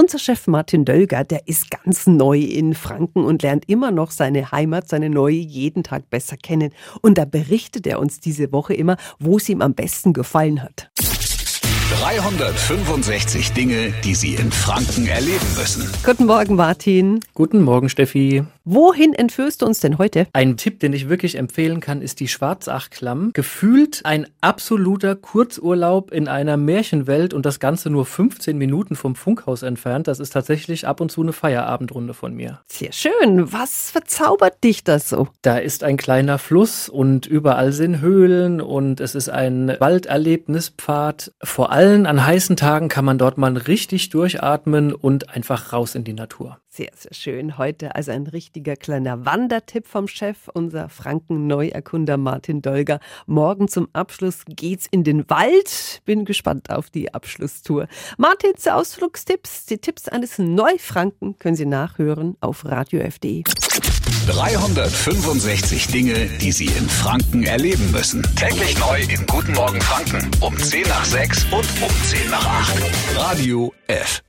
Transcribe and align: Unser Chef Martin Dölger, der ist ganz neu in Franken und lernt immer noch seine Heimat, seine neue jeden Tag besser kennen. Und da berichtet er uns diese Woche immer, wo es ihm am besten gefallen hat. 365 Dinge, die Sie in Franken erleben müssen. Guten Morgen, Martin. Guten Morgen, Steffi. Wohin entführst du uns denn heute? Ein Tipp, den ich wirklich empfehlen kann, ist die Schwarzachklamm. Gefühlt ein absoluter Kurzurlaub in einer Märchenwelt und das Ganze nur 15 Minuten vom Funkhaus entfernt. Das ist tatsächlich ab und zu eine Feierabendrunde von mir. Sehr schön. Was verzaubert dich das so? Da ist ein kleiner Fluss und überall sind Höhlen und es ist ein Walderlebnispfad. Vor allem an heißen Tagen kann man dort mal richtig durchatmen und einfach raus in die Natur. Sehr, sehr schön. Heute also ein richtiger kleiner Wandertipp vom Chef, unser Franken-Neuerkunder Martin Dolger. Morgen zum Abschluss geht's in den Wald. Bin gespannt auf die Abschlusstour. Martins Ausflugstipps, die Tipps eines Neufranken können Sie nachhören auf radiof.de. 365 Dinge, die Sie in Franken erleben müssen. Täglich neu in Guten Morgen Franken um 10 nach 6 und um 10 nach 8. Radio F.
Unser 0.00 0.18
Chef 0.18 0.46
Martin 0.46 0.86
Dölger, 0.86 1.24
der 1.24 1.46
ist 1.46 1.70
ganz 1.70 2.06
neu 2.06 2.38
in 2.38 2.72
Franken 2.72 3.22
und 3.22 3.42
lernt 3.42 3.68
immer 3.68 3.90
noch 3.90 4.12
seine 4.12 4.50
Heimat, 4.50 4.88
seine 4.88 5.10
neue 5.10 5.34
jeden 5.34 5.82
Tag 5.82 6.08
besser 6.08 6.38
kennen. 6.38 6.72
Und 7.02 7.18
da 7.18 7.26
berichtet 7.26 7.86
er 7.86 8.00
uns 8.00 8.18
diese 8.18 8.50
Woche 8.50 8.72
immer, 8.72 8.96
wo 9.18 9.36
es 9.36 9.46
ihm 9.50 9.60
am 9.60 9.74
besten 9.74 10.14
gefallen 10.14 10.62
hat. 10.62 10.90
365 12.00 13.52
Dinge, 13.52 13.92
die 14.02 14.14
Sie 14.14 14.36
in 14.36 14.50
Franken 14.50 15.06
erleben 15.06 15.46
müssen. 15.54 15.86
Guten 16.02 16.24
Morgen, 16.24 16.54
Martin. 16.56 17.20
Guten 17.34 17.60
Morgen, 17.60 17.90
Steffi. 17.90 18.44
Wohin 18.72 19.14
entführst 19.14 19.62
du 19.62 19.66
uns 19.66 19.80
denn 19.80 19.98
heute? 19.98 20.28
Ein 20.32 20.56
Tipp, 20.56 20.78
den 20.78 20.92
ich 20.92 21.08
wirklich 21.08 21.36
empfehlen 21.36 21.80
kann, 21.80 22.02
ist 22.02 22.20
die 22.20 22.28
Schwarzachklamm. 22.28 23.32
Gefühlt 23.32 24.02
ein 24.04 24.28
absoluter 24.40 25.16
Kurzurlaub 25.16 26.12
in 26.12 26.28
einer 26.28 26.56
Märchenwelt 26.56 27.34
und 27.34 27.44
das 27.46 27.58
Ganze 27.58 27.90
nur 27.90 28.06
15 28.06 28.56
Minuten 28.56 28.94
vom 28.94 29.16
Funkhaus 29.16 29.64
entfernt. 29.64 30.06
Das 30.06 30.20
ist 30.20 30.30
tatsächlich 30.30 30.86
ab 30.86 31.00
und 31.00 31.10
zu 31.10 31.20
eine 31.20 31.32
Feierabendrunde 31.32 32.14
von 32.14 32.32
mir. 32.32 32.60
Sehr 32.68 32.92
schön. 32.92 33.52
Was 33.52 33.90
verzaubert 33.90 34.62
dich 34.62 34.84
das 34.84 35.08
so? 35.08 35.26
Da 35.42 35.58
ist 35.58 35.82
ein 35.82 35.96
kleiner 35.96 36.38
Fluss 36.38 36.88
und 36.88 37.26
überall 37.26 37.72
sind 37.72 38.00
Höhlen 38.00 38.60
und 38.60 39.00
es 39.00 39.16
ist 39.16 39.30
ein 39.30 39.74
Walderlebnispfad. 39.80 41.32
Vor 41.42 41.72
allem 41.72 42.06
an 42.06 42.24
heißen 42.24 42.54
Tagen 42.54 42.88
kann 42.88 43.04
man 43.04 43.18
dort 43.18 43.36
mal 43.36 43.56
richtig 43.56 44.10
durchatmen 44.10 44.94
und 44.94 45.28
einfach 45.28 45.72
raus 45.72 45.96
in 45.96 46.04
die 46.04 46.12
Natur. 46.12 46.60
Sehr, 46.80 46.92
sehr 46.96 47.12
schön. 47.12 47.58
Heute 47.58 47.94
also 47.94 48.10
ein 48.10 48.26
richtiger 48.26 48.74
kleiner 48.74 49.26
Wandertipp 49.26 49.86
vom 49.86 50.08
Chef, 50.08 50.48
unser 50.54 50.88
Franken-Neuerkunder 50.88 52.16
Martin 52.16 52.62
Dolger. 52.62 53.00
Morgen 53.26 53.68
zum 53.68 53.88
Abschluss 53.92 54.44
geht's 54.46 54.86
in 54.90 55.04
den 55.04 55.28
Wald. 55.28 56.00
Bin 56.06 56.24
gespannt 56.24 56.70
auf 56.70 56.88
die 56.88 57.12
Abschlusstour. 57.12 57.86
Martins 58.16 58.66
Ausflugstipps, 58.66 59.66
die 59.66 59.76
Tipps 59.76 60.08
eines 60.08 60.38
Neufranken 60.38 61.38
können 61.38 61.54
Sie 61.54 61.66
nachhören 61.66 62.38
auf 62.40 62.64
radiof.de. 62.64 63.42
365 64.26 65.86
Dinge, 65.88 66.30
die 66.40 66.52
Sie 66.52 66.64
in 66.64 66.88
Franken 66.88 67.42
erleben 67.42 67.90
müssen. 67.90 68.22
Täglich 68.36 68.78
neu 68.78 69.02
in 69.02 69.26
Guten 69.26 69.52
Morgen 69.52 69.82
Franken 69.82 70.30
um 70.40 70.56
10 70.56 70.88
nach 70.88 71.04
6 71.04 71.44
und 71.52 71.82
um 71.82 71.90
10 72.04 72.30
nach 72.30 72.46
8. 72.46 73.16
Radio 73.16 73.70
F. 73.86 74.22